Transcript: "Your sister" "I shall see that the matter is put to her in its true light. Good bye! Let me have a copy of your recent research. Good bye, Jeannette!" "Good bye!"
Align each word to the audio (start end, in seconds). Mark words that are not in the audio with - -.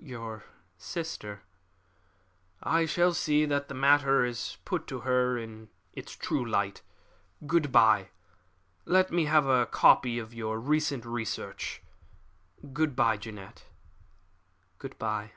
"Your 0.00 0.42
sister" 0.76 1.44
"I 2.80 2.84
shall 2.84 3.14
see 3.14 3.44
that 3.44 3.68
the 3.68 3.74
matter 3.76 4.24
is 4.24 4.56
put 4.64 4.88
to 4.88 5.02
her 5.02 5.38
in 5.38 5.68
its 5.92 6.16
true 6.16 6.44
light. 6.44 6.82
Good 7.46 7.70
bye! 7.70 8.08
Let 8.86 9.12
me 9.12 9.26
have 9.26 9.46
a 9.46 9.66
copy 9.66 10.18
of 10.18 10.34
your 10.34 10.58
recent 10.58 11.04
research. 11.04 11.80
Good 12.72 12.96
bye, 12.96 13.18
Jeannette!" 13.18 13.66
"Good 14.80 14.98
bye!" 14.98 15.30